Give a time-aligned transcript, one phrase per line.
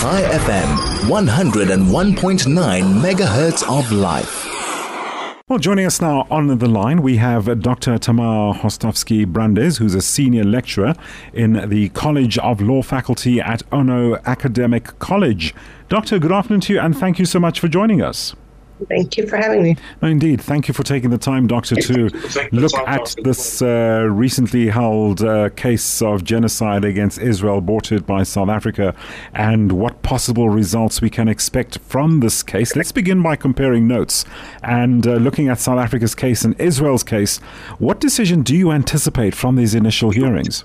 [0.00, 0.68] Chai FM,
[1.08, 4.46] 101.9 megahertz of life.
[5.48, 7.98] Well, joining us now on the line, we have uh, Dr.
[7.98, 10.94] Tamar Hostovsky Brandes, who's a senior lecturer
[11.32, 15.52] in the College of Law faculty at Ono Academic College.
[15.88, 18.36] Doctor, good afternoon to you, and thank you so much for joining us.
[18.88, 19.76] Thank you for having me.
[20.02, 20.40] indeed.
[20.40, 22.10] Thank you for taking the time, Doctor, to
[22.52, 28.48] look at this uh, recently held uh, case of genocide against Israel brought by South
[28.48, 28.94] Africa
[29.32, 32.76] and what possible results we can expect from this case.
[32.76, 34.24] Let's begin by comparing notes
[34.62, 37.38] and uh, looking at South Africa's case and Israel's case.
[37.78, 40.64] What decision do you anticipate from these initial hearings?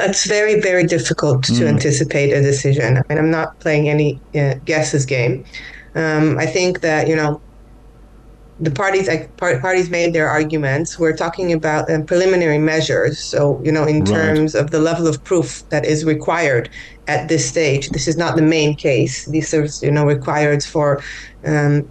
[0.00, 1.68] It's very, very difficult to mm.
[1.68, 2.98] anticipate a decision.
[2.98, 5.44] I mean, I'm not playing any uh, guesses game.
[5.94, 7.40] Um, I think that you know
[8.60, 10.98] the parties parties made their arguments.
[10.98, 13.18] We're talking about um, preliminary measures.
[13.18, 14.06] So you know, in right.
[14.06, 16.70] terms of the level of proof that is required
[17.08, 19.26] at this stage, this is not the main case.
[19.26, 21.02] These are you know required for
[21.44, 21.88] um,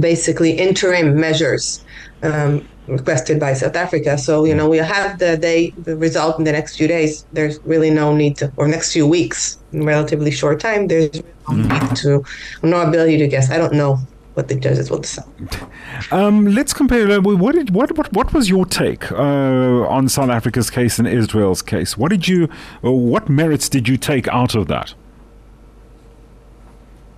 [0.00, 1.84] basically interim measures.
[2.22, 4.18] Um, requested by South Africa.
[4.18, 7.24] So, you know, we'll have the day, the result in the next few days.
[7.32, 12.00] There's really no need to, or next few weeks, in relatively short time, there's mm.
[12.02, 12.24] to
[12.66, 13.50] no ability to guess.
[13.50, 13.98] I don't know
[14.34, 15.24] what the judges will decide.
[16.12, 17.10] Um, let's compare.
[17.10, 21.06] Uh, what did what what what was your take uh, on South Africa's case and
[21.06, 21.98] Israel's case?
[21.98, 22.48] What did you?
[22.80, 24.94] What merits did you take out of that?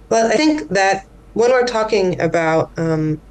[0.09, 3.23] Well, I think that when we're talking about um,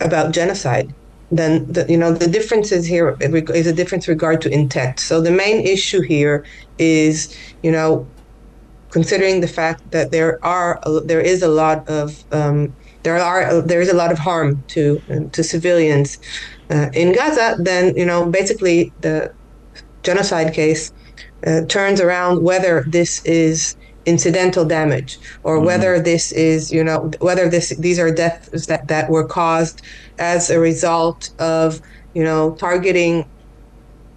[0.00, 0.94] about genocide,
[1.30, 5.00] then the, you know the differences here is a difference regard to intent.
[5.00, 6.44] So the main issue here
[6.78, 8.10] is you know
[8.90, 13.80] considering the fact that there are there is a lot of um, there are there
[13.80, 16.18] is a lot of harm to to civilians
[16.70, 19.34] uh, in Gaza, then you know basically the
[20.02, 20.92] genocide case
[21.46, 27.10] uh, turns around whether this is incidental damage or mm whether this is you know
[27.20, 29.80] whether this these are deaths that, that were caused
[30.18, 31.80] as a result of
[32.12, 33.24] you know targeting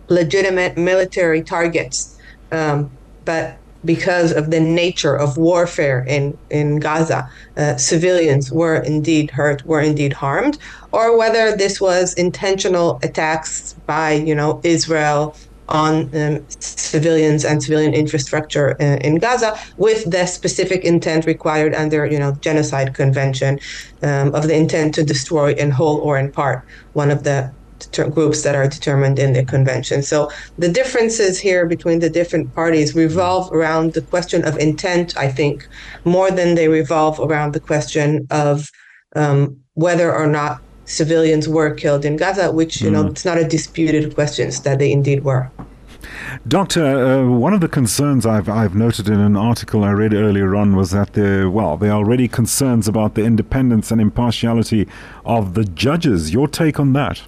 [0.09, 2.15] legitimate military targets.
[2.51, 9.31] Um, but because of the nature of warfare in, in Gaza, uh, civilians were indeed
[9.31, 10.57] hurt, were indeed harmed,
[10.91, 15.35] or whether this was intentional attacks by, you know, Israel
[15.69, 22.05] on um, civilians and civilian infrastructure uh, in Gaza with the specific intent required under,
[22.05, 23.59] you know, genocide convention
[24.01, 26.63] um, of the intent to destroy in whole or in part
[26.93, 27.51] one of the
[28.11, 30.01] groups that are determined in the convention.
[30.01, 35.27] So the differences here between the different parties revolve around the question of intent, I
[35.27, 35.67] think,
[36.03, 38.71] more than they revolve around the question of
[39.15, 42.93] um, whether or not civilians were killed in Gaza, which, you mm.
[42.93, 45.51] know, it's not a disputed question that they indeed were.
[46.47, 50.55] Doctor, uh, one of the concerns I've, I've noted in an article I read earlier
[50.55, 54.87] on was that there, well, there are already concerns about the independence and impartiality
[55.25, 56.33] of the judges.
[56.33, 57.21] Your take on that?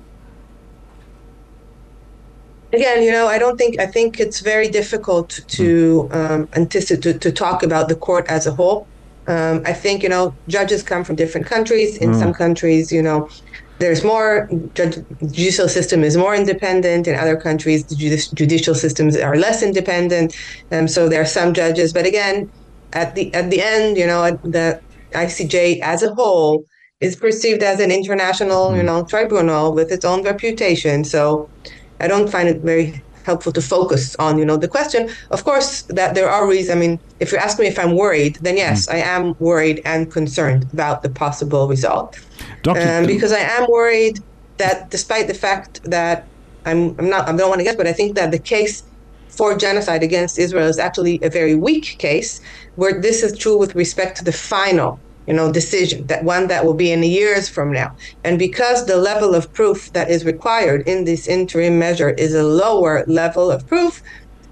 [2.73, 7.19] again, you know, I don't think I think it's very difficult to um, anticipate to,
[7.19, 8.87] to talk about the court as a whole.
[9.27, 11.97] Um, I think you know judges come from different countries.
[11.97, 12.19] In mm.
[12.19, 13.29] some countries, you know,
[13.79, 17.07] there's more judge, judicial system is more independent.
[17.07, 20.35] In other countries, the judici- judicial systems are less independent.
[20.71, 22.51] Um, so there are some judges, but again,
[22.93, 24.81] at the at the end, you know, the
[25.13, 26.65] ICJ as a whole
[26.99, 28.85] is perceived as an international, you mm.
[28.85, 31.03] know, tribunal with its own reputation.
[31.03, 31.49] So
[31.99, 35.83] I don't find it very helpful to focus on you know the question of course
[35.83, 38.87] that there are reasons i mean if you ask me if i'm worried then yes
[38.87, 38.93] mm.
[38.93, 42.19] i am worried and concerned about the possible result
[42.67, 44.19] um, because i am worried
[44.57, 46.27] that despite the fact that
[46.65, 48.83] i'm, I'm not i don't want to guess but i think that the case
[49.27, 52.41] for genocide against israel is actually a very weak case
[52.75, 54.99] where this is true with respect to the final
[55.29, 57.95] you know, decision, that one that will be in years from now.
[58.23, 62.43] And because the level of proof that is required in this interim measure is a
[62.43, 64.01] lower level of proof,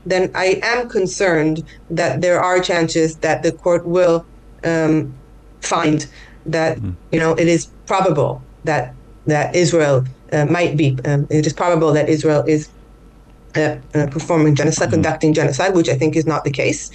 [0.06, 4.24] then I am concerned that there are chances that the court will
[4.64, 5.16] um,
[5.62, 6.06] find
[6.46, 6.91] that, mm-hmm.
[7.12, 8.94] you know, it is probable that
[9.26, 12.70] that Israel uh, might be, um, it is probable that Israel is
[13.56, 14.94] uh, uh, performing genocide, mm-hmm.
[14.94, 16.91] conducting genocide, which I think is not the case.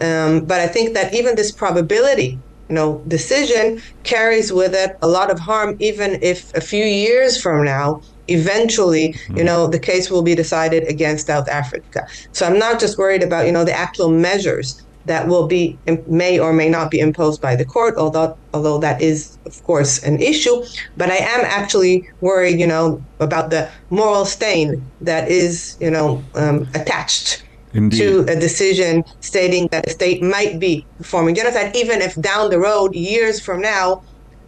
[0.00, 5.08] Um, but I think that even this probability you know decision carries with it a
[5.08, 10.10] lot of harm even if a few years from now eventually you know the case
[10.10, 12.00] will be decided against south africa.
[12.32, 14.74] So i'm not just worried about you know the actual measures
[15.04, 19.00] that will be may or may not be imposed by the court although although that
[19.00, 20.62] is of course an issue.
[20.96, 26.28] But i am actually worried you know about the moral stain that is you know
[26.34, 27.45] um, attached
[27.76, 27.98] Indeed.
[27.98, 32.58] to a decision stating that a state might be performing genocide, even if down the
[32.58, 34.02] road, years from now,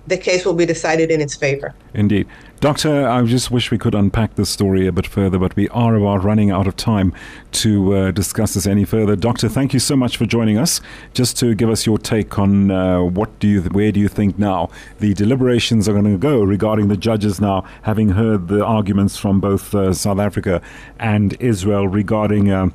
[0.09, 1.75] the case will be decided in its favor.
[1.95, 2.27] Indeed.
[2.61, 5.95] Doctor, I just wish we could unpack this story a bit further, but we are
[5.95, 7.13] about running out of time
[7.53, 9.15] to uh, discuss this any further.
[9.15, 10.81] Doctor, thank you so much for joining us.
[11.15, 14.39] Just to give us your take on uh, what do you, where do you think
[14.39, 19.17] now the deliberations are going to go regarding the judges now, having heard the arguments
[19.17, 20.61] from both uh, South Africa
[20.99, 22.73] and Israel regarding.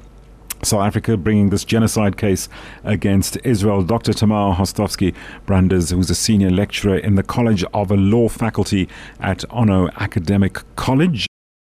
[0.65, 2.49] South Africa bringing this genocide case
[2.83, 3.83] against Israel.
[3.83, 4.13] Dr.
[4.13, 5.15] Tamar Hostovsky
[5.45, 8.87] Brandes, who's a senior lecturer in the College of a Law faculty
[9.19, 11.27] at Ono Academic College.